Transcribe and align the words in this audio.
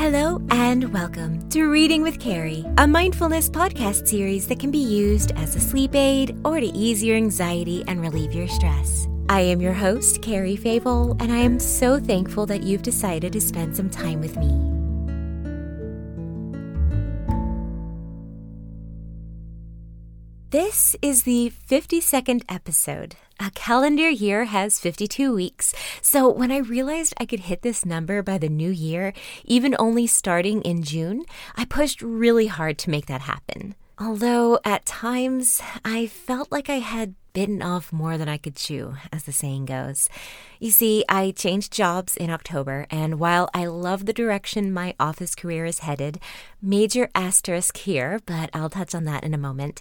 Hello 0.00 0.40
and 0.48 0.90
welcome 0.94 1.46
to 1.50 1.66
Reading 1.66 2.00
with 2.00 2.18
Carrie, 2.18 2.64
a 2.78 2.86
mindfulness 2.86 3.50
podcast 3.50 4.08
series 4.08 4.46
that 4.46 4.58
can 4.58 4.70
be 4.70 4.78
used 4.78 5.32
as 5.32 5.54
a 5.54 5.60
sleep 5.60 5.94
aid 5.94 6.40
or 6.42 6.58
to 6.58 6.66
ease 6.68 7.04
your 7.04 7.18
anxiety 7.18 7.84
and 7.86 8.00
relieve 8.00 8.32
your 8.32 8.48
stress. 8.48 9.06
I 9.28 9.42
am 9.42 9.60
your 9.60 9.74
host, 9.74 10.22
Carrie 10.22 10.56
Fable, 10.56 11.18
and 11.20 11.30
I 11.30 11.36
am 11.36 11.60
so 11.60 12.00
thankful 12.00 12.46
that 12.46 12.62
you've 12.62 12.80
decided 12.80 13.34
to 13.34 13.42
spend 13.42 13.76
some 13.76 13.90
time 13.90 14.22
with 14.22 14.38
me. 14.38 14.79
This 20.50 20.96
is 21.00 21.22
the 21.22 21.52
52nd 21.68 22.42
episode. 22.48 23.14
A 23.38 23.52
calendar 23.52 24.10
year 24.10 24.46
has 24.46 24.80
52 24.80 25.32
weeks, 25.32 25.72
so 26.02 26.28
when 26.28 26.50
I 26.50 26.56
realized 26.56 27.14
I 27.18 27.24
could 27.24 27.46
hit 27.46 27.62
this 27.62 27.86
number 27.86 28.20
by 28.20 28.36
the 28.36 28.48
new 28.48 28.70
year, 28.70 29.12
even 29.44 29.76
only 29.78 30.08
starting 30.08 30.60
in 30.62 30.82
June, 30.82 31.24
I 31.54 31.66
pushed 31.66 32.02
really 32.02 32.48
hard 32.48 32.78
to 32.78 32.90
make 32.90 33.06
that 33.06 33.20
happen. 33.20 33.76
Although 33.96 34.58
at 34.64 34.86
times 34.86 35.62
I 35.84 36.08
felt 36.08 36.50
like 36.50 36.68
I 36.68 36.80
had 36.80 37.14
bitten 37.32 37.62
off 37.62 37.92
more 37.92 38.18
than 38.18 38.28
I 38.28 38.36
could 38.36 38.56
chew, 38.56 38.96
as 39.12 39.22
the 39.22 39.32
saying 39.32 39.66
goes. 39.66 40.08
You 40.58 40.72
see, 40.72 41.04
I 41.08 41.30
changed 41.30 41.72
jobs 41.72 42.16
in 42.16 42.28
October, 42.28 42.86
and 42.90 43.20
while 43.20 43.48
I 43.54 43.66
love 43.66 44.06
the 44.06 44.12
direction 44.12 44.72
my 44.72 44.94
office 44.98 45.36
career 45.36 45.64
is 45.64 45.78
headed, 45.78 46.18
major 46.60 47.08
asterisk 47.14 47.76
here, 47.76 48.18
but 48.26 48.50
I'll 48.52 48.68
touch 48.68 48.96
on 48.96 49.04
that 49.04 49.22
in 49.22 49.32
a 49.32 49.38
moment. 49.38 49.80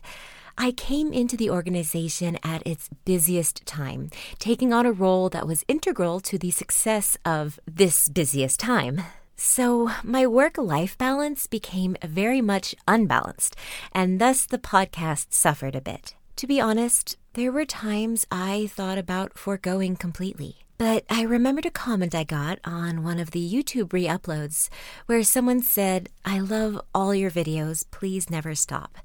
I 0.62 0.74
came 0.74 1.14
into 1.14 1.38
the 1.38 1.50
organization 1.50 2.38
at 2.44 2.68
its 2.68 2.90
busiest 3.06 3.66
time, 3.66 4.10
taking 4.40 4.74
on 4.74 4.86
a 4.86 4.92
role 4.92 5.30
that 5.30 5.48
was 5.48 5.64
integral 5.70 6.20
to 6.20 6.38
the 6.38 6.52
success 6.52 7.18
of 7.24 7.62
this 7.66 8.10
busiest 8.10 8.60
time. 8.60 9.02
So, 9.38 9.90
my 10.04 10.28
work 10.28 10.58
life 10.58 10.98
balance 10.98 11.48
became 11.48 11.96
very 12.04 12.42
much 12.42 12.76
unbalanced, 12.90 13.56
and 13.94 14.20
thus 14.20 14.46
the 14.46 14.58
podcast 14.58 15.28
suffered 15.30 15.76
a 15.76 15.82
bit. 15.82 16.14
To 16.36 16.46
be 16.46 16.60
honest, 16.60 17.16
there 17.36 17.54
were 17.54 17.64
times 17.64 18.28
I 18.30 18.70
thought 18.74 18.98
about 18.98 19.38
foregoing 19.38 19.96
completely. 19.96 20.58
But 20.78 21.06
I 21.10 21.22
remembered 21.22 21.68
a 21.68 21.72
comment 21.72 22.14
I 22.14 22.26
got 22.26 22.60
on 22.66 23.02
one 23.02 23.20
of 23.20 23.32
the 23.32 23.54
YouTube 23.54 23.94
re 23.94 24.08
uploads 24.08 24.68
where 25.06 25.24
someone 25.24 25.62
said, 25.62 26.10
I 26.26 26.42
love 26.42 26.82
all 26.94 27.16
your 27.16 27.32
videos, 27.32 27.86
please 27.92 28.30
never 28.30 28.56
stop. 28.56 28.98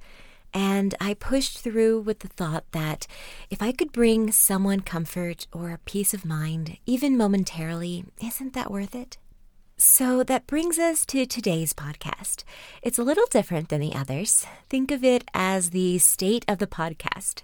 And 0.55 0.94
I 1.00 1.14
pushed 1.14 1.58
through 1.58 2.00
with 2.02 2.20
the 2.20 2.28
thought 2.28 2.64
that 2.70 3.08
if 3.50 3.60
I 3.60 3.72
could 3.72 3.91
bring 3.91 4.30
someone 4.30 4.80
comfort 4.80 5.48
or 5.52 5.80
peace 5.84 6.14
of 6.14 6.24
mind, 6.24 6.78
even 6.86 7.16
momentarily, 7.16 8.05
isn't 8.22 8.52
that 8.52 8.70
worth 8.70 8.94
it? 8.94 9.19
So 9.77 10.22
that 10.22 10.47
brings 10.47 10.78
us 10.78 11.05
to 11.06 11.27
today's 11.27 11.72
podcast. 11.72 12.44
It's 12.80 12.98
a 12.98 13.02
little 13.02 13.27
different 13.30 13.69
than 13.69 13.80
the 13.80 13.94
others. 13.94 14.47
Think 14.70 14.92
of 14.92 15.02
it 15.02 15.25
as 15.34 15.70
the 15.70 15.98
state 15.98 16.44
of 16.47 16.58
the 16.58 16.69
podcast. 16.69 17.42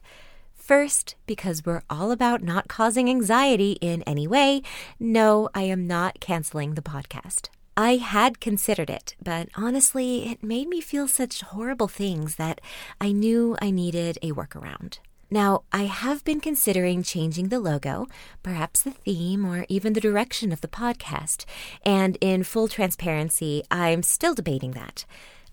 First, 0.55 1.17
because 1.27 1.67
we're 1.67 1.83
all 1.91 2.13
about 2.13 2.45
not 2.45 2.69
causing 2.69 3.11
anxiety 3.11 3.73
in 3.81 4.05
any 4.05 4.29
way, 4.29 4.63
no, 5.01 5.49
I 5.53 5.63
am 5.63 5.89
not 5.89 6.21
canceling 6.21 6.75
the 6.75 6.83
podcast. 6.83 7.49
I 7.77 7.97
had 7.97 8.41
considered 8.41 8.91
it, 8.91 9.15
but 9.23 9.49
honestly, 9.57 10.29
it 10.29 10.43
made 10.43 10.69
me 10.69 10.81
feel 10.81 11.09
such 11.09 11.41
horrible 11.41 11.89
things 11.89 12.37
that 12.37 12.61
I 13.01 13.13
knew 13.13 13.57
I 13.63 13.71
needed 13.71 14.19
a 14.23 14.33
workaround. 14.33 14.99
Now, 15.33 15.63
I 15.73 15.85
have 15.85 16.25
been 16.25 16.41
considering 16.41 17.05
changing 17.05 17.49
the 17.49 17.61
logo, 17.61 18.09
perhaps 18.43 18.83
the 18.83 18.91
theme, 18.91 19.47
or 19.47 19.65
even 19.69 19.93
the 19.93 20.01
direction 20.01 20.51
of 20.51 20.61
the 20.61 20.67
podcast. 20.67 21.45
And 21.85 22.19
in 22.21 22.43
full 22.43 22.67
transparency, 22.67 23.63
I'm 23.71 24.03
still 24.03 24.35
debating 24.35 24.73
that. 24.73 25.05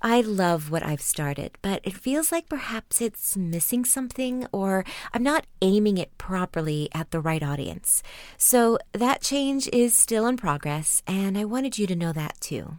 I 0.02 0.22
love 0.22 0.70
what 0.70 0.86
I've 0.86 1.02
started, 1.02 1.58
but 1.62 1.82
it 1.84 1.94
feels 1.96 2.32
like 2.32 2.48
perhaps 2.48 3.02
it's 3.02 3.36
missing 3.36 3.84
something 3.84 4.46
or 4.52 4.86
I'm 5.14 5.24
not 5.24 5.48
aiming 5.62 5.98
it 5.98 6.18
properly 6.18 6.88
at 6.94 7.12
the 7.12 7.20
right 7.20 7.42
audience. 7.42 8.04
So 8.38 8.78
that 8.94 9.22
change 9.22 9.68
is 9.74 9.98
still 9.98 10.28
in 10.28 10.38
progress, 10.38 11.02
and 11.08 11.38
I 11.38 11.46
wanted 11.46 11.80
you 11.80 11.88
to 11.88 11.96
know 11.96 12.14
that 12.14 12.40
too. 12.40 12.78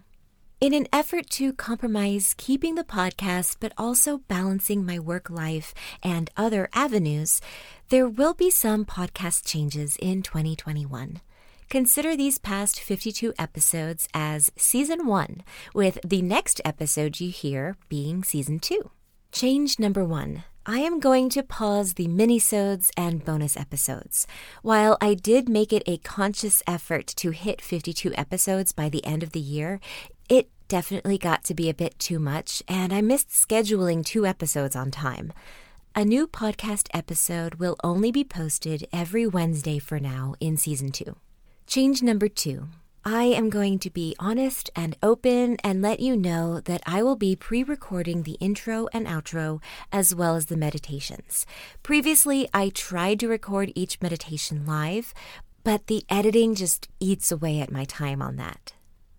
In 0.61 0.75
an 0.75 0.89
effort 0.93 1.31
to 1.31 1.53
compromise 1.53 2.35
keeping 2.37 2.75
the 2.75 2.83
podcast 2.85 3.57
but 3.61 3.73
also 3.79 4.19
balancing 4.27 4.85
my 4.85 4.99
work 4.99 5.31
life 5.31 5.73
and 6.03 6.31
other 6.37 6.69
avenues, 6.73 7.41
there 7.91 8.09
will 8.09 8.35
be 8.35 8.51
some 8.51 8.85
podcast 8.85 9.45
changes 9.47 9.97
in 10.01 10.23
2021. 10.23 11.21
Consider 11.69 12.17
these 12.17 12.39
past 12.39 12.81
52 12.81 13.35
episodes 13.39 14.09
as 14.15 14.51
season 14.57 15.07
one, 15.07 15.43
with 15.75 15.99
the 16.03 16.23
next 16.23 16.63
episode 16.65 17.21
you 17.21 17.31
hear 17.31 17.77
being 17.91 18.25
season 18.25 18.59
two. 18.59 18.91
Change 19.33 19.79
number 19.79 20.03
one. 20.03 20.45
I 20.65 20.79
am 20.79 20.99
going 20.99 21.29
to 21.31 21.43
pause 21.43 21.95
the 21.95 22.09
minisodes 22.09 22.89
and 22.97 23.23
bonus 23.23 23.55
episodes. 23.55 24.27
While 24.63 24.97
I 25.03 25.13
did 25.13 25.51
make 25.51 25.71
it 25.75 25.83
a 25.87 25.99
conscious 25.99 26.63
effort 26.67 27.07
to 27.17 27.33
hit 27.33 27.61
52 27.61 28.15
episodes 28.15 28.73
by 28.73 28.89
the 28.89 29.05
end 29.05 29.23
of 29.23 29.33
the 29.33 29.41
year, 29.41 29.79
it 30.31 30.49
definitely 30.69 31.19
got 31.19 31.45
to 31.45 31.55
be 31.55 31.69
a 31.69 31.75
bit 31.75 31.99
too 31.99 32.19
much, 32.19 32.63
and 32.67 32.95
I 32.95 33.03
missed 33.03 33.29
scheduling 33.29 34.03
two 34.03 34.25
episodes 34.25 34.75
on 34.75 34.91
time. 34.91 35.35
A 35.95 36.03
new 36.03 36.27
podcast 36.27 36.89
episode 36.95 37.57
will 37.57 37.77
only 37.85 38.11
be 38.11 38.25
posted 38.25 38.89
every 38.91 39.27
Wednesday 39.27 39.79
for 39.79 40.01
now 40.01 40.35
in 40.41 40.57
season 40.57 40.93
two. 40.93 41.17
Change 41.69 42.03
number 42.03 42.29
two. 42.29 42.69
I 43.05 43.25
am 43.25 43.51
going 43.51 43.79
to 43.81 43.91
be 43.91 44.17
honest 44.19 44.71
and 44.75 44.97
open 45.03 45.59
and 45.63 45.83
let 45.83 46.01
you 46.01 46.17
know 46.17 46.61
that 46.61 46.83
I 46.87 47.03
will 47.03 47.15
be 47.15 47.37
pre 47.37 47.63
recording 47.63 48.23
the 48.23 48.39
intro 48.41 48.89
and 48.91 49.07
outro 49.07 49.61
as 49.93 50.15
well 50.15 50.35
as 50.35 50.47
the 50.47 50.57
meditations. 50.57 51.45
Previously, 51.83 52.49
I 52.55 52.71
tried 52.71 53.21
to 53.21 53.29
record 53.29 53.71
each 53.75 54.01
meditation 54.01 54.65
live, 54.65 55.13
but 55.63 55.89
the 55.89 56.05
editing 56.09 56.55
just 56.55 56.89
eats 57.01 57.31
away 57.31 57.61
at 57.61 57.71
my 57.71 57.85
time 57.85 58.23
on 58.23 58.37
that. 58.37 58.73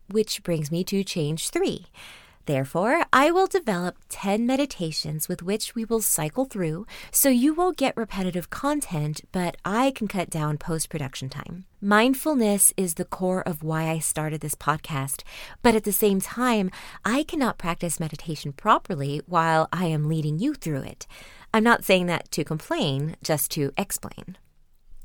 Which 0.10 0.42
brings 0.42 0.72
me 0.72 0.84
to 0.86 1.04
change 1.04 1.52
three. 1.52 1.86
Therefore, 2.50 3.06
I 3.14 3.30
will 3.30 3.46
develop 3.46 3.98
10 4.10 4.48
meditations 4.48 5.30
with 5.30 5.44
which 5.44 5.76
we 5.76 5.86
will 5.86 6.02
cycle 6.02 6.46
through 6.46 6.88
so 7.12 7.30
you 7.30 7.54
won't 7.54 7.78
get 7.78 7.96
repetitive 7.96 8.50
content, 8.50 9.22
but 9.32 9.58
I 9.64 9.92
can 9.92 10.08
cut 10.08 10.32
down 10.32 10.58
post 10.58 10.90
production 10.90 11.30
time. 11.30 11.66
Mindfulness 11.80 12.74
is 12.76 12.96
the 12.96 13.06
core 13.06 13.48
of 13.48 13.62
why 13.62 13.84
I 13.92 14.00
started 14.00 14.42
this 14.42 14.56
podcast, 14.56 15.22
but 15.62 15.76
at 15.76 15.84
the 15.84 15.92
same 15.92 16.20
time, 16.20 16.72
I 17.06 17.22
cannot 17.22 17.60
practice 17.60 18.00
meditation 18.00 18.52
properly 18.52 19.22
while 19.28 19.70
I 19.72 19.86
am 19.86 20.10
leading 20.10 20.40
you 20.40 20.56
through 20.56 20.82
it. 20.82 21.06
I'm 21.54 21.64
not 21.64 21.86
saying 21.86 22.08
that 22.08 22.32
to 22.32 22.44
complain, 22.44 23.16
just 23.22 23.52
to 23.52 23.74
explain. 23.78 24.38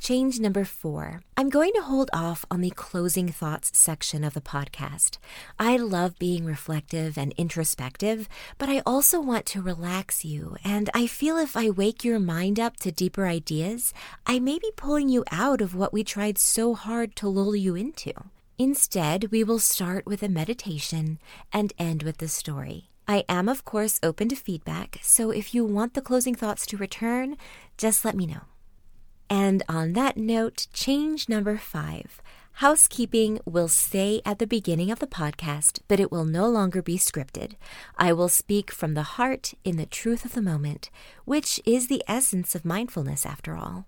Change 0.05 0.39
number 0.39 0.67
four. 0.67 1.23
I'm 1.35 1.49
going 1.49 1.73
to 1.77 1.81
hold 1.81 2.11
off 2.13 2.45
on 2.51 2.61
the 2.61 2.69
closing 2.69 3.29
thoughts 3.29 3.71
section 3.73 4.23
of 4.23 4.35
the 4.35 4.43
podcast. 4.43 5.17
I 5.59 5.79
love 5.79 6.19
being 6.19 6.45
reflective 6.45 7.17
and 7.17 7.33
introspective, 7.39 8.29
but 8.59 8.69
I 8.69 8.83
also 8.85 9.19
want 9.19 9.47
to 9.47 9.63
relax 9.63 10.23
you. 10.23 10.57
And 10.63 10.91
I 10.93 11.07
feel 11.07 11.39
if 11.39 11.57
I 11.57 11.71
wake 11.71 12.05
your 12.05 12.19
mind 12.19 12.61
up 12.61 12.77
to 12.81 12.93
deeper 12.93 13.25
ideas, 13.25 13.95
I 14.27 14.41
may 14.41 14.59
be 14.59 14.71
pulling 14.77 15.09
you 15.09 15.25
out 15.33 15.63
of 15.63 15.75
what 15.75 15.95
we 15.95 16.05
tried 16.05 16.37
so 16.37 16.75
hard 16.75 17.17
to 17.17 17.29
lull 17.31 17.57
you 17.57 17.75
into. 17.75 18.13
Instead, 18.59 19.31
we 19.33 19.43
will 19.43 19.59
start 19.59 20.05
with 20.05 20.23
a 20.23 20.29
meditation 20.29 21.19
and 21.51 21.73
end 21.79 22.03
with 22.03 22.19
the 22.19 22.29
story. 22.29 22.91
I 23.09 23.25
am, 23.27 23.49
of 23.49 23.65
course, 23.65 24.01
open 24.03 24.29
to 24.29 24.37
feedback, 24.37 24.99
so 25.01 25.31
if 25.31 25.55
you 25.55 25.65
want 25.65 25.95
the 25.95 26.03
closing 26.03 26.35
thoughts 26.35 26.67
to 26.67 26.77
return, 26.77 27.39
just 27.79 28.05
let 28.05 28.15
me 28.15 28.27
know. 28.27 28.43
And 29.29 29.63
on 29.69 29.95
that 29.95 30.17
note, 30.17 30.67
change 30.73 31.29
number 31.29 31.57
five. 31.57 32.21
Housekeeping 32.59 33.41
will 33.45 33.67
stay 33.67 34.23
at 34.25 34.39
the 34.39 34.47
beginning 34.47 34.93
of 34.93 35.01
the 35.01 35.09
podcast, 35.09 35.81
but 35.89 35.99
it 35.99 36.13
will 36.13 36.25
no 36.25 36.49
longer 36.49 36.83
be 36.83 36.97
scripted. 36.97 37.55
I 37.99 38.13
will 38.13 38.29
speak 38.29 38.71
from 38.71 38.95
the 38.95 39.03
heart 39.03 39.55
in 39.65 39.77
the 39.77 39.87
truth 39.87 40.25
of 40.25 40.35
the 40.35 40.41
moment, 40.41 40.89
which 41.25 41.61
is 41.67 41.89
the 41.89 42.05
essence 42.07 42.55
of 42.55 42.65
mindfulness 42.65 43.27
after 43.27 43.57
all. 43.57 43.87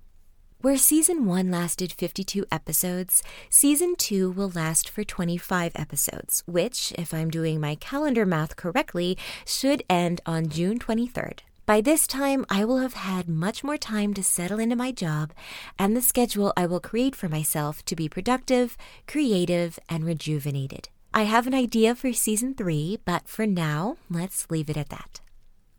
Where 0.63 0.77
season 0.77 1.27
one 1.27 1.49
lasted 1.49 1.93
52 1.93 2.45
episodes, 2.51 3.23
season 3.49 3.95
two 3.95 4.33
will 4.33 4.51
last 4.53 4.89
for 4.89 5.05
25 5.05 5.71
episodes, 5.77 6.43
which, 6.47 6.93
if 6.99 7.15
I'm 7.15 7.31
doing 7.31 7.61
my 7.61 7.77
calendar 7.77 8.27
math 8.27 8.57
correctly, 8.57 9.17
should 9.47 9.85
end 9.89 10.21
on 10.27 10.49
June 10.49 10.81
23rd. 10.81 11.46
By 11.67 11.81
this 11.81 12.07
time, 12.07 12.47
I 12.49 12.65
will 12.65 12.79
have 12.79 12.95
had 12.95 13.29
much 13.29 13.65
more 13.65 13.77
time 13.77 14.15
to 14.15 14.23
settle 14.23 14.61
into 14.61 14.77
my 14.77 14.93
job 14.93 15.33
and 15.81 15.97
the 15.97 16.01
schedule 16.01 16.53
I 16.57 16.65
will 16.65 16.79
create 16.79 17.17
for 17.17 17.29
myself 17.29 17.85
to 17.87 17.97
be 17.97 18.09
productive, 18.09 18.77
creative, 19.09 19.77
and 19.89 20.05
rejuvenated. 20.05 20.91
I 21.13 21.25
have 21.25 21.49
an 21.49 21.55
idea 21.55 21.97
for 21.97 22.13
season 22.13 22.55
three, 22.55 23.01
but 23.05 23.27
for 23.27 23.49
now, 23.49 23.97
let's 24.09 24.49
leave 24.49 24.71
it 24.71 24.77
at 24.77 24.91
that. 24.91 25.21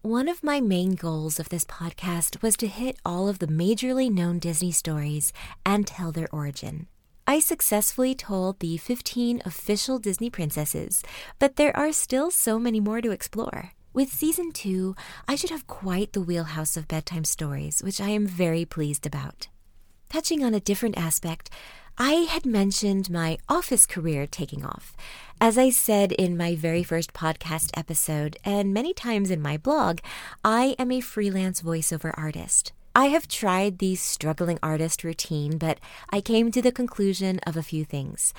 One 0.01 0.27
of 0.27 0.43
my 0.43 0.59
main 0.59 0.95
goals 0.95 1.39
of 1.39 1.47
this 1.47 1.63
podcast 1.63 2.41
was 2.41 2.57
to 2.57 2.67
hit 2.67 2.97
all 3.05 3.29
of 3.29 3.39
the 3.39 3.47
majorly 3.47 4.11
known 4.11 4.39
Disney 4.39 4.73
stories 4.73 5.31
and 5.65 5.87
tell 5.87 6.11
their 6.11 6.27
origin. 6.33 6.87
I 7.25 7.39
successfully 7.39 8.13
told 8.13 8.59
the 8.59 8.75
15 8.75 9.41
official 9.45 9.99
Disney 9.99 10.29
princesses, 10.29 11.01
but 11.39 11.55
there 11.55 11.75
are 11.77 11.93
still 11.93 12.29
so 12.29 12.59
many 12.59 12.81
more 12.81 12.99
to 12.99 13.11
explore. 13.11 13.71
With 13.97 14.13
season 14.13 14.51
two, 14.51 14.95
I 15.27 15.33
should 15.33 15.49
have 15.49 15.65
quite 15.65 16.13
the 16.13 16.21
wheelhouse 16.21 16.77
of 16.77 16.87
bedtime 16.87 17.23
stories, 17.23 17.81
which 17.81 17.99
I 17.99 18.09
am 18.09 18.27
very 18.27 18.63
pleased 18.63 19.07
about. 19.07 19.47
Touching 20.07 20.43
on 20.43 20.53
a 20.53 20.59
different 20.59 20.99
aspect, 20.99 21.49
I 21.97 22.27
had 22.29 22.45
mentioned 22.45 23.09
my 23.09 23.39
office 23.49 23.87
career 23.87 24.27
taking 24.27 24.63
off. 24.63 24.95
As 25.41 25.57
I 25.57 25.71
said 25.71 26.11
in 26.11 26.37
my 26.37 26.55
very 26.55 26.83
first 26.83 27.11
podcast 27.13 27.71
episode, 27.75 28.37
and 28.45 28.71
many 28.71 28.93
times 28.93 29.31
in 29.31 29.41
my 29.41 29.57
blog, 29.57 29.97
I 30.45 30.75
am 30.77 30.91
a 30.91 31.01
freelance 31.01 31.63
voiceover 31.63 32.13
artist. 32.15 32.73
I 32.95 33.07
have 33.07 33.27
tried 33.27 33.79
the 33.79 33.95
struggling 33.95 34.59
artist 34.61 35.03
routine, 35.03 35.57
but 35.57 35.79
I 36.11 36.21
came 36.21 36.51
to 36.51 36.61
the 36.61 36.71
conclusion 36.71 37.39
of 37.47 37.57
a 37.57 37.63
few 37.63 37.83
things. 37.83 38.31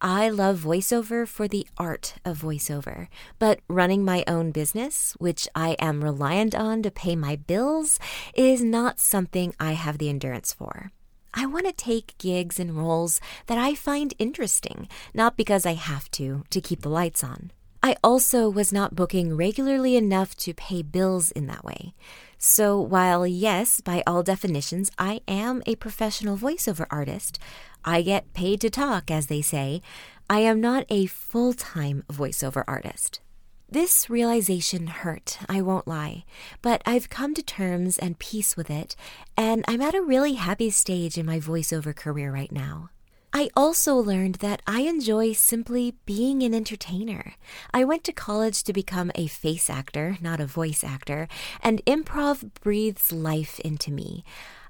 I 0.00 0.28
love 0.28 0.60
voiceover 0.60 1.26
for 1.26 1.48
the 1.48 1.66
art 1.78 2.14
of 2.24 2.42
voiceover, 2.42 3.08
but 3.38 3.60
running 3.68 4.04
my 4.04 4.24
own 4.26 4.50
business, 4.50 5.14
which 5.18 5.48
I 5.54 5.76
am 5.78 6.04
reliant 6.04 6.54
on 6.54 6.82
to 6.82 6.90
pay 6.90 7.16
my 7.16 7.36
bills, 7.36 7.98
is 8.34 8.62
not 8.62 9.00
something 9.00 9.54
I 9.58 9.72
have 9.72 9.98
the 9.98 10.08
endurance 10.08 10.52
for. 10.52 10.90
I 11.32 11.46
want 11.46 11.66
to 11.66 11.72
take 11.72 12.18
gigs 12.18 12.60
and 12.60 12.76
roles 12.76 13.20
that 13.46 13.58
I 13.58 13.74
find 13.74 14.14
interesting, 14.18 14.88
not 15.14 15.36
because 15.36 15.66
I 15.66 15.74
have 15.74 16.10
to, 16.12 16.44
to 16.50 16.60
keep 16.60 16.82
the 16.82 16.88
lights 16.88 17.24
on. 17.24 17.50
I 17.82 17.96
also 18.02 18.48
was 18.48 18.72
not 18.72 18.94
booking 18.94 19.36
regularly 19.36 19.94
enough 19.94 20.34
to 20.36 20.54
pay 20.54 20.80
bills 20.80 21.30
in 21.32 21.48
that 21.48 21.64
way. 21.64 21.94
So, 22.38 22.80
while 22.80 23.26
yes, 23.26 23.80
by 23.80 24.02
all 24.06 24.22
definitions, 24.22 24.90
I 24.98 25.20
am 25.28 25.62
a 25.66 25.76
professional 25.76 26.36
voiceover 26.38 26.86
artist, 26.90 27.38
I 27.84 28.02
get 28.02 28.32
paid 28.32 28.60
to 28.62 28.70
talk, 28.70 29.10
as 29.10 29.26
they 29.26 29.42
say, 29.42 29.82
I 30.28 30.40
am 30.40 30.60
not 30.60 30.86
a 30.88 31.06
full 31.06 31.52
time 31.52 32.04
voiceover 32.10 32.64
artist. 32.66 33.20
This 33.68 34.08
realization 34.08 34.86
hurt, 34.86 35.38
I 35.48 35.60
won't 35.60 35.88
lie, 35.88 36.24
but 36.62 36.82
I've 36.86 37.10
come 37.10 37.34
to 37.34 37.42
terms 37.42 37.98
and 37.98 38.18
peace 38.18 38.56
with 38.56 38.70
it, 38.70 38.94
and 39.36 39.64
I'm 39.66 39.82
at 39.82 39.94
a 39.94 40.02
really 40.02 40.34
happy 40.34 40.70
stage 40.70 41.18
in 41.18 41.26
my 41.26 41.40
voiceover 41.40 41.94
career 41.94 42.32
right 42.32 42.52
now. 42.52 42.90
I 43.36 43.50
also 43.56 43.96
learned 43.96 44.36
that 44.36 44.62
I 44.64 44.82
enjoy 44.82 45.32
simply 45.32 45.96
being 46.06 46.44
an 46.44 46.54
entertainer. 46.54 47.34
I 47.72 47.82
went 47.82 48.04
to 48.04 48.12
college 48.12 48.62
to 48.62 48.72
become 48.72 49.10
a 49.16 49.26
face 49.26 49.68
actor, 49.68 50.18
not 50.20 50.38
a 50.38 50.46
voice 50.46 50.84
actor, 50.84 51.26
and 51.60 51.84
improv 51.84 52.48
breathes 52.60 53.10
life 53.10 53.58
into 53.60 53.90
me. 53.90 54.24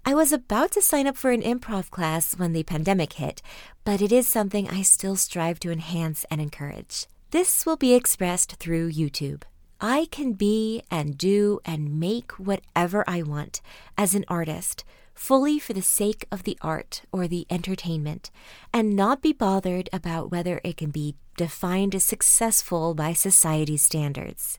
I 0.06 0.12
was 0.12 0.34
about 0.34 0.70
to 0.72 0.82
sign 0.82 1.06
up 1.06 1.16
for 1.16 1.30
an 1.30 1.40
improv 1.40 1.88
class 1.88 2.36
when 2.36 2.52
the 2.52 2.62
pandemic 2.62 3.14
hit, 3.14 3.40
but 3.84 4.02
it 4.02 4.12
is 4.12 4.28
something 4.28 4.68
I 4.68 4.82
still 4.82 5.16
strive 5.16 5.58
to 5.60 5.70
enhance 5.70 6.26
and 6.30 6.42
encourage. 6.42 7.06
This 7.30 7.64
will 7.64 7.78
be 7.78 7.94
expressed 7.94 8.56
through 8.56 8.92
YouTube. 8.92 9.44
I 9.80 10.08
can 10.10 10.34
be 10.34 10.82
and 10.90 11.16
do 11.16 11.58
and 11.64 11.98
make 11.98 12.32
whatever 12.32 13.02
I 13.06 13.22
want 13.22 13.62
as 13.96 14.14
an 14.14 14.26
artist, 14.28 14.84
fully 15.14 15.58
for 15.58 15.72
the 15.72 15.80
sake 15.80 16.26
of 16.30 16.42
the 16.42 16.58
art 16.60 17.00
or 17.10 17.26
the 17.26 17.46
entertainment, 17.48 18.30
and 18.74 18.94
not 18.94 19.22
be 19.22 19.32
bothered 19.32 19.88
about 19.90 20.30
whether 20.30 20.60
it 20.62 20.76
can 20.76 20.90
be 20.90 21.16
defined 21.38 21.94
as 21.94 22.04
successful 22.04 22.92
by 22.92 23.14
society's 23.14 23.82
standards. 23.82 24.58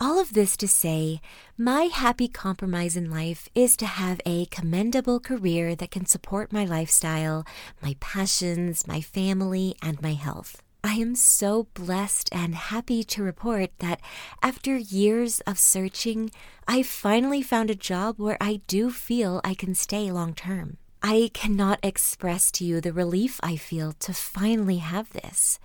All 0.00 0.18
of 0.18 0.32
this 0.32 0.56
to 0.56 0.66
say, 0.66 1.20
my 1.56 1.82
happy 1.82 2.26
compromise 2.26 2.96
in 2.96 3.10
life 3.10 3.48
is 3.54 3.76
to 3.76 3.86
have 3.86 4.20
a 4.26 4.46
commendable 4.46 5.20
career 5.20 5.76
that 5.76 5.90
can 5.92 6.06
support 6.06 6.52
my 6.52 6.64
lifestyle, 6.64 7.46
my 7.80 7.96
passions, 8.00 8.86
my 8.86 9.00
family, 9.00 9.76
and 9.80 10.02
my 10.02 10.14
health. 10.14 10.60
I 10.84 10.94
am 10.94 11.14
so 11.14 11.68
blessed 11.74 12.28
and 12.32 12.56
happy 12.56 13.04
to 13.04 13.22
report 13.22 13.70
that 13.78 14.00
after 14.42 14.76
years 14.76 15.40
of 15.42 15.56
searching, 15.56 16.32
I 16.66 16.82
finally 16.82 17.40
found 17.40 17.70
a 17.70 17.76
job 17.76 18.18
where 18.18 18.38
I 18.40 18.62
do 18.66 18.90
feel 18.90 19.40
I 19.44 19.54
can 19.54 19.76
stay 19.76 20.10
long 20.10 20.34
term. 20.34 20.78
I 21.00 21.30
cannot 21.32 21.78
express 21.84 22.50
to 22.52 22.64
you 22.64 22.80
the 22.80 22.92
relief 22.92 23.38
I 23.42 23.56
feel 23.56 23.92
to 23.92 24.12
finally 24.12 24.78
have 24.78 25.10
this. 25.10 25.60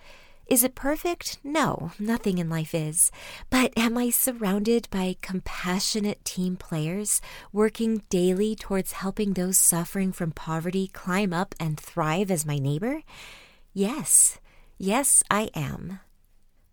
Is 0.47 0.63
it 0.63 0.75
perfect? 0.75 1.39
No, 1.43 1.91
nothing 1.99 2.37
in 2.37 2.49
life 2.49 2.73
is. 2.73 3.11
But 3.49 3.73
am 3.77 3.97
I 3.97 4.09
surrounded 4.09 4.87
by 4.89 5.17
compassionate 5.21 6.23
team 6.23 6.55
players 6.55 7.21
working 7.51 8.03
daily 8.09 8.55
towards 8.55 8.93
helping 8.93 9.33
those 9.33 9.57
suffering 9.57 10.13
from 10.13 10.31
poverty 10.31 10.87
climb 10.87 11.33
up 11.33 11.53
and 11.59 11.77
thrive 11.77 12.31
as 12.31 12.45
my 12.45 12.59
neighbor? 12.59 13.01
Yes. 13.73 14.39
Yes, 14.77 15.21
I 15.29 15.49
am. 15.53 15.99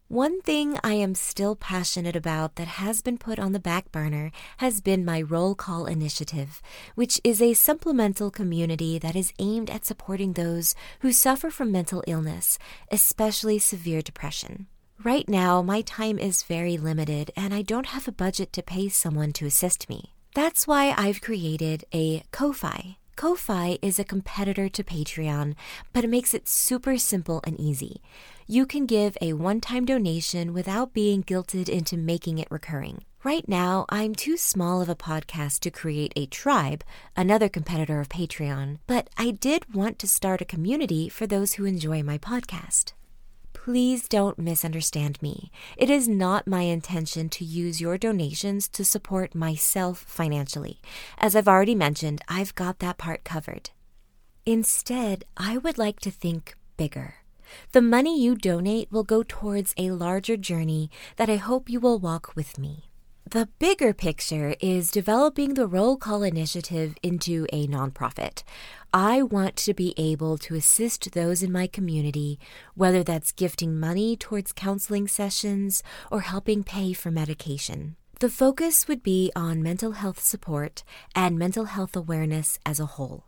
One 0.09 0.43
thing 0.43 0.79
I 0.85 0.93
am 0.95 1.15
still 1.15 1.57
passionate 1.57 2.15
about 2.15 2.57
that 2.57 2.67
has 2.69 3.01
been 3.01 3.17
put 3.17 3.39
on 3.39 3.53
the 3.53 3.59
back 3.59 3.91
burner 3.91 4.33
has 4.59 4.83
been 4.83 5.03
my 5.03 5.23
Roll 5.23 5.55
Call 5.55 5.87
Initiative, 5.87 6.61
which 6.95 7.19
is 7.25 7.41
a 7.41 7.55
supplemental 7.55 8.31
community 8.31 8.99
that 8.99 9.17
is 9.17 9.33
aimed 9.39 9.71
at 9.71 9.87
supporting 9.87 10.35
those 10.35 10.75
who 11.01 11.11
suffer 11.11 11.51
from 11.51 11.73
mental 11.73 12.05
illness, 12.07 12.59
especially 12.93 13.59
severe 13.59 14.03
depression. 14.03 14.67
Right 15.03 15.27
now, 15.27 15.63
my 15.63 15.81
time 15.81 16.19
is 16.19 16.43
very 16.43 16.77
limited 16.77 17.31
and 17.35 17.55
I 17.55 17.63
don't 17.63 17.87
have 17.87 18.07
a 18.07 18.13
budget 18.13 18.53
to 18.53 18.63
pay 18.63 18.91
someone 18.91 19.33
to 19.33 19.47
assist 19.47 19.89
me. 19.89 20.13
That's 20.35 20.67
why 20.67 20.95
I've 20.99 21.23
created 21.23 21.87
a 21.95 22.25
Ko-Fi 22.31 22.99
Ko-Fi 23.17 23.79
is 23.81 23.99
a 23.99 24.05
competitor 24.05 24.69
to 24.69 24.83
Patreon, 24.83 25.55
but 25.93 26.05
it 26.05 26.11
makes 26.11 26.35
it 26.35 26.49
super 26.49 26.99
simple 26.99 27.41
and 27.45 27.59
easy. 27.61 28.03
You 28.47 28.67
can 28.67 28.85
give 28.85 29.17
a 29.23 29.33
one-time 29.33 29.87
donation 29.87 30.53
without 30.53 30.93
being 30.93 31.23
guilted 31.23 31.67
into 31.67 31.97
making 31.97 32.37
it 32.37 32.51
recurring. 32.51 33.05
Right 33.23 33.49
now, 33.49 33.87
I'm 33.89 34.15
too 34.15 34.37
small 34.37 34.83
of 34.83 34.91
a 34.91 34.95
podcast 34.95 35.61
to 35.61 35.71
create 35.71 36.13
a 36.15 36.27
tribe, 36.27 36.85
another 37.17 37.49
competitor 37.49 38.01
of 38.01 38.11
Patreon, 38.11 38.81
but 38.87 39.09
I 39.17 39.31
did 39.31 39.75
want 39.75 39.99
to 40.01 40.07
start 40.07 40.43
a 40.43 40.45
community 40.45 41.09
for 41.09 41.27
those 41.27 41.55
who 41.55 41.65
enjoy 41.65 42.03
my 42.03 42.19
podcast. 42.19 42.93
Please 43.55 44.09
don't 44.09 44.39
misunderstand 44.39 45.23
me. 45.23 45.51
It 45.79 45.89
is 45.89 46.07
not 46.07 46.47
my 46.47 46.63
intention 46.63 47.31
to 47.31 47.47
use 47.47 47.81
your 47.81 47.97
donations 47.97 48.69
to 48.69 48.85
support 48.85 49.35
myself 49.35 50.05
financially. 50.07 50.83
As 51.17 51.35
I've 51.35 51.49
already 51.49 51.75
mentioned, 51.75 52.21
I've 52.29 52.55
got 52.55 52.81
that 52.81 52.99
part 52.99 53.25
covered. 53.25 53.71
Instead, 54.45 55.25
I 55.35 55.57
would 55.57 55.79
like 55.79 55.99
to 56.01 56.11
think 56.11 56.59
bigger. 56.77 57.24
The 57.73 57.83
money 57.83 58.21
you 58.21 58.35
donate 58.35 58.91
will 58.91 59.05
go 59.05 59.23
towards 59.23 59.75
a 59.77 59.91
larger 59.91 60.37
journey 60.37 60.91
that 61.17 61.31
I 61.31 61.37
hope 61.37 61.69
you 61.69 61.81
will 61.81 61.99
walk 61.99 62.35
with 62.37 62.59
me. 62.59 62.91
The 63.31 63.49
bigger 63.59 63.95
picture 63.95 64.55
is 64.61 64.91
developing 64.91 65.55
the 65.55 65.67
Roll 65.67 65.97
Call 65.97 66.23
Initiative 66.23 66.95
into 67.03 67.47
a 67.53 67.67
nonprofit. 67.67 68.45
I 68.93 69.23
want 69.23 69.57
to 69.57 69.75
be 69.75 69.95
able 69.97 70.37
to 70.39 70.55
assist 70.55 71.13
those 71.13 71.43
in 71.43 71.51
my 71.51 71.67
community, 71.67 72.39
whether 72.75 73.03
that's 73.03 73.33
gifting 73.33 73.81
money 73.81 74.15
towards 74.15 74.53
counseling 74.53 75.09
sessions 75.09 75.83
or 76.13 76.21
helping 76.21 76.63
pay 76.63 76.93
for 76.93 77.11
medication. 77.11 77.97
The 78.21 78.29
focus 78.29 78.87
would 78.87 79.03
be 79.03 79.33
on 79.35 79.63
mental 79.63 79.93
health 79.93 80.21
support 80.21 80.85
and 81.15 81.39
mental 81.39 81.65
health 81.65 81.97
awareness 81.97 82.59
as 82.65 82.79
a 82.79 82.87
whole, 82.87 83.25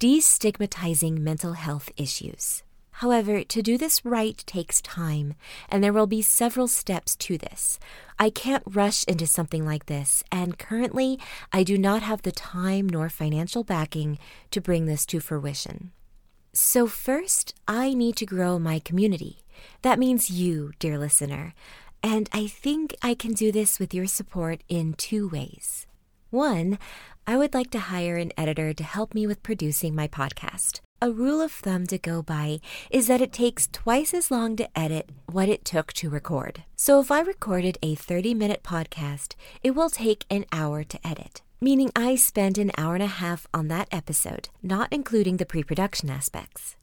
destigmatizing 0.00 1.18
mental 1.18 1.52
health 1.52 1.90
issues. 1.96 2.64
However, 2.98 3.44
to 3.44 3.62
do 3.62 3.78
this 3.78 4.04
right 4.04 4.36
takes 4.44 4.82
time, 4.82 5.34
and 5.68 5.84
there 5.84 5.92
will 5.92 6.08
be 6.08 6.20
several 6.20 6.66
steps 6.66 7.14
to 7.14 7.38
this. 7.38 7.78
I 8.18 8.28
can't 8.28 8.64
rush 8.66 9.04
into 9.04 9.24
something 9.24 9.64
like 9.64 9.86
this, 9.86 10.24
and 10.32 10.58
currently 10.58 11.20
I 11.52 11.62
do 11.62 11.78
not 11.78 12.02
have 12.02 12.22
the 12.22 12.32
time 12.32 12.88
nor 12.88 13.08
financial 13.08 13.62
backing 13.62 14.18
to 14.50 14.60
bring 14.60 14.86
this 14.86 15.06
to 15.06 15.20
fruition. 15.20 15.92
So, 16.52 16.88
first, 16.88 17.54
I 17.68 17.94
need 17.94 18.16
to 18.16 18.26
grow 18.26 18.58
my 18.58 18.80
community. 18.80 19.44
That 19.82 20.00
means 20.00 20.28
you, 20.28 20.72
dear 20.80 20.98
listener. 20.98 21.54
And 22.02 22.28
I 22.32 22.48
think 22.48 22.96
I 23.00 23.14
can 23.14 23.32
do 23.32 23.52
this 23.52 23.78
with 23.78 23.94
your 23.94 24.08
support 24.08 24.64
in 24.68 24.94
two 24.94 25.28
ways. 25.28 25.86
One, 26.30 26.80
I 27.28 27.36
would 27.36 27.54
like 27.54 27.70
to 27.70 27.90
hire 27.94 28.16
an 28.16 28.32
editor 28.36 28.74
to 28.74 28.82
help 28.82 29.14
me 29.14 29.24
with 29.24 29.44
producing 29.44 29.94
my 29.94 30.08
podcast. 30.08 30.80
A 31.00 31.12
rule 31.12 31.40
of 31.40 31.52
thumb 31.52 31.86
to 31.86 31.98
go 31.98 32.22
by 32.22 32.60
is 32.90 33.06
that 33.06 33.20
it 33.20 33.32
takes 33.32 33.68
twice 33.68 34.12
as 34.12 34.32
long 34.32 34.56
to 34.56 34.68
edit 34.76 35.10
what 35.26 35.48
it 35.48 35.64
took 35.64 35.92
to 35.92 36.10
record. 36.10 36.64
So 36.74 36.98
if 36.98 37.12
I 37.12 37.20
recorded 37.20 37.78
a 37.82 37.94
30 37.94 38.34
minute 38.34 38.64
podcast, 38.64 39.36
it 39.62 39.76
will 39.76 39.90
take 39.90 40.24
an 40.28 40.44
hour 40.50 40.82
to 40.82 41.06
edit, 41.06 41.42
meaning 41.60 41.92
I 41.94 42.16
spend 42.16 42.58
an 42.58 42.72
hour 42.76 42.94
and 42.94 43.04
a 43.04 43.06
half 43.22 43.46
on 43.54 43.68
that 43.68 43.86
episode, 43.92 44.48
not 44.60 44.92
including 44.92 45.36
the 45.36 45.46
pre 45.46 45.62
production 45.62 46.10
aspects. 46.10 46.74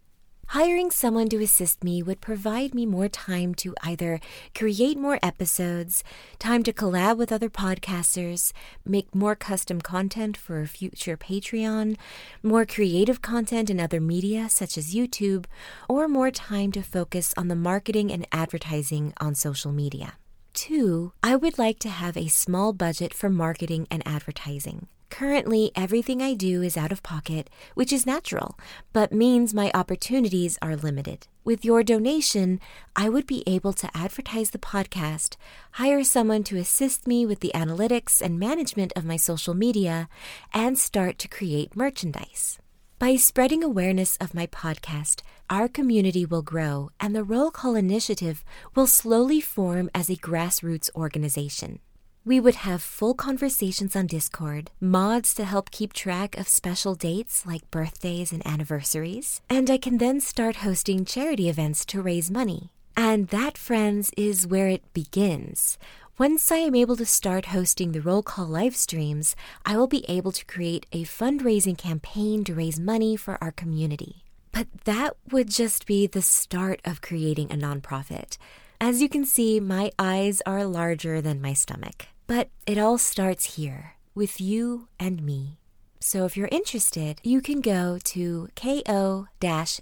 Hiring 0.50 0.92
someone 0.92 1.28
to 1.30 1.42
assist 1.42 1.84
me 1.84 2.04
would 2.04 2.22
provide 2.22 2.76
me 2.76 2.86
more 2.86 3.10
time 3.10 3.56
to 3.56 3.74
either 3.84 4.20
create 4.54 4.98
more 4.98 5.20
episodes, 5.24 6.04
time 6.40 6.64
to 6.64 6.72
collab 6.72 7.18
with 7.18 7.32
other 7.32 7.50
podcasters, 7.50 8.54
make 8.86 9.14
more 9.14 9.36
custom 9.36 9.82
content 9.82 10.38
for 10.38 10.66
future 10.66 11.18
Patreon, 11.18 11.98
more 12.44 12.66
creative 12.66 13.22
content 13.22 13.70
in 13.70 13.80
other 13.80 14.00
media 14.00 14.48
such 14.48 14.78
as 14.78 14.94
YouTube, 14.94 15.46
or 15.90 16.08
more 16.08 16.32
time 16.32 16.72
to 16.74 16.82
focus 16.84 17.34
on 17.36 17.48
the 17.48 17.56
marketing 17.56 18.12
and 18.12 18.28
advertising 18.32 19.14
on 19.20 19.36
social 19.36 19.72
media. 19.72 20.14
Two, 20.54 21.12
I 21.22 21.36
would 21.36 21.58
like 21.58 21.80
to 21.80 21.90
have 21.90 22.16
a 22.16 22.28
small 22.28 22.72
budget 22.72 23.14
for 23.14 23.30
marketing 23.30 23.88
and 23.92 24.02
advertising. 24.06 24.88
Currently, 25.10 25.72
everything 25.76 26.22
I 26.22 26.34
do 26.34 26.62
is 26.62 26.76
out 26.76 26.92
of 26.92 27.04
pocket, 27.04 27.50
which 27.74 27.94
is 27.94 28.06
natural, 28.06 28.58
but 28.92 29.14
means 29.14 29.54
my 29.54 29.72
opportunities 29.74 30.58
are 30.62 30.76
limited. 30.76 31.28
With 31.44 31.64
your 31.64 31.84
donation, 31.84 32.60
I 32.96 33.10
would 33.10 33.28
be 33.28 33.44
able 33.46 33.72
to 33.74 33.90
advertise 33.96 34.50
the 34.50 34.58
podcast, 34.58 35.36
hire 35.74 36.04
someone 36.04 36.44
to 36.46 36.58
assist 36.58 37.08
me 37.08 37.26
with 37.26 37.40
the 37.40 37.52
analytics 37.54 38.20
and 38.20 38.40
management 38.40 38.92
of 38.96 39.06
my 39.06 39.16
social 39.16 39.54
media, 39.54 40.10
and 40.54 40.78
start 40.78 41.20
to 41.20 41.28
create 41.28 41.76
merchandise. 41.76 42.58
By 42.98 43.18
spreading 43.18 43.64
awareness 43.64 44.18
of 44.18 44.34
my 44.34 44.48
podcast, 44.48 45.22
our 45.50 45.68
community 45.68 46.26
will 46.26 46.42
grow 46.42 46.90
and 47.00 47.16
the 47.16 47.24
Roll 47.24 47.52
Call 47.52 47.76
Initiative 47.76 48.44
will 48.74 48.88
slowly 48.88 49.40
form 49.42 49.90
as 49.94 50.10
a 50.10 50.16
grassroots 50.16 50.90
organization. 50.96 51.80
We 52.28 52.40
would 52.40 52.56
have 52.56 52.82
full 52.82 53.14
conversations 53.14 53.96
on 53.96 54.08
Discord, 54.08 54.72
mods 54.82 55.36
to 55.36 55.46
help 55.46 55.70
keep 55.70 55.94
track 55.94 56.36
of 56.40 56.48
special 56.48 56.96
dates 56.96 57.46
like 57.46 57.70
birthdays 57.70 58.32
and 58.32 58.46
anniversaries, 58.48 59.42
and 59.48 59.70
I 59.70 59.78
can 59.78 60.00
then 60.00 60.20
start 60.20 60.56
hosting 60.58 61.06
charity 61.06 61.50
events 61.50 61.86
to 61.86 62.02
raise 62.02 62.32
money. 62.32 62.72
And 62.98 63.28
that, 63.28 63.60
friends, 63.60 64.10
is 64.18 64.48
where 64.48 64.68
it 64.68 64.92
begins. 64.92 65.78
Once 66.18 66.52
I 66.52 66.58
am 66.58 66.74
able 66.74 66.96
to 66.96 67.06
start 67.06 67.48
hosting 67.48 67.92
the 67.92 68.02
roll 68.02 68.24
call 68.24 68.48
live 68.48 68.76
streams, 68.76 69.36
I 69.64 69.78
will 69.78 69.86
be 69.86 70.04
able 70.10 70.32
to 70.32 70.46
create 70.46 70.88
a 70.92 71.04
fundraising 71.04 71.78
campaign 71.78 72.44
to 72.46 72.56
raise 72.56 72.80
money 72.80 73.16
for 73.16 73.38
our 73.40 73.52
community. 73.52 74.24
But 74.52 74.66
that 74.86 75.16
would 75.30 75.52
just 75.52 75.86
be 75.86 76.08
the 76.08 76.24
start 76.24 76.82
of 76.86 77.02
creating 77.02 77.52
a 77.52 77.56
nonprofit. 77.56 78.40
As 78.82 79.00
you 79.00 79.10
can 79.10 79.26
see, 79.26 79.60
my 79.60 79.92
eyes 80.00 80.42
are 80.48 80.66
larger 80.66 81.22
than 81.22 81.40
my 81.40 81.54
stomach. 81.54 82.08
But 82.28 82.50
it 82.66 82.78
all 82.78 82.98
starts 82.98 83.56
here 83.56 83.94
with 84.14 84.40
you 84.42 84.88
and 85.00 85.22
me. 85.24 85.60
So 86.00 86.26
if 86.26 86.38
you're 86.38 86.50
interested, 86.52 87.20
you 87.24 87.42
can 87.42 87.62
go 87.62 87.98
to 88.04 88.50
ko-fi.com 88.56 89.78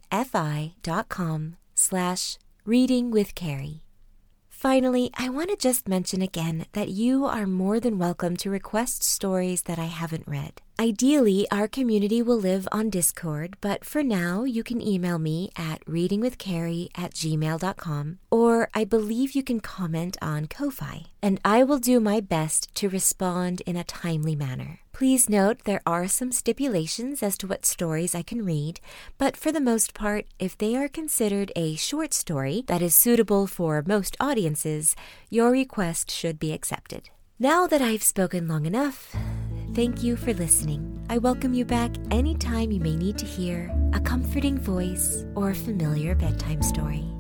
slash 1.75 2.38
reading 2.65 3.12
with 3.12 3.35
Carrie. 3.35 3.83
Finally, 4.63 5.12
I 5.17 5.27
want 5.27 5.50
to 5.50 5.58
just 5.58 5.89
mention 5.89 6.22
again 6.22 6.67
that 6.72 6.88
you 6.88 7.25
are 7.25 7.46
more 7.46 7.82
than 7.82 8.00
welcome 8.00 8.38
to 8.38 8.50
request 8.50 9.03
stories 9.03 9.63
that 9.63 9.77
I 9.77 9.91
haven't 9.91 10.25
read. 10.25 10.62
Ideally, 10.79 11.46
our 11.51 11.67
community 11.67 12.22
will 12.22 12.38
live 12.38 12.65
on 12.72 12.89
Discord, 12.89 13.58
but 13.60 13.84
for 13.84 14.03
now, 14.03 14.46
you 14.46 14.63
can 14.63 14.82
email 14.82 15.20
me 15.20 15.51
at 15.58 15.84
readingwithcarrie 15.84 16.91
at 16.96 17.13
gmail.com, 17.13 18.20
or 18.32 18.70
I 18.74 18.86
believe 18.86 19.36
you 19.36 19.43
can 19.43 19.60
comment 19.60 20.15
on 20.22 20.46
Ko-Fi, 20.46 21.08
and 21.22 21.41
I 21.43 21.65
will 21.65 21.79
do 21.79 22.00
my 22.00 22.22
best 22.22 22.74
to 22.75 22.88
respond 22.88 23.62
in 23.65 23.75
a 23.75 23.84
timely 23.84 24.34
manner. 24.34 24.79
Please 24.93 25.27
note 25.27 25.63
there 25.65 25.81
are 25.85 26.07
some 26.07 26.31
stipulations 26.31 27.23
as 27.23 27.38
to 27.39 27.47
what 27.47 27.65
stories 27.65 28.13
I 28.13 28.21
can 28.21 28.45
read, 28.45 28.79
but 29.17 29.35
for 29.35 29.51
the 29.51 29.59
most 29.59 29.93
part, 29.93 30.27
if 30.39 30.57
they 30.57 30.75
are 30.75 30.88
considered 30.88 31.51
a 31.55 31.75
short 31.75 32.13
story 32.13 32.63
that 32.67 32.81
is 32.81 32.95
suitable 32.95 33.47
for 33.47 33.83
most 33.85 34.15
audiences, 34.19 34.95
your 35.29 35.51
request 35.51 36.12
should 36.12 36.39
be 36.39 36.53
accepted. 36.53 37.09
Now 37.39 37.67
that 37.67 37.81
I've 37.81 38.03
spoken 38.03 38.47
long 38.47 38.65
enough, 38.65 39.15
Thank 39.73 40.03
you 40.03 40.15
for 40.15 40.35
listening. 40.35 41.03
I 41.09 41.17
welcome 41.17 41.55
you 41.55 41.65
back 41.65 41.89
anytime 42.12 42.71
you 42.71 42.79
may 42.79 42.95
need 42.95 43.17
to 43.17 43.25
hear 43.25 43.73
a 43.93 44.00
comforting 44.00 44.59
voice 44.59 45.25
or 45.33 45.50
a 45.50 45.55
familiar 45.55 46.13
bedtime 46.13 46.62
story. 46.62 47.12